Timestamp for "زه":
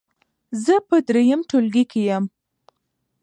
0.63-0.75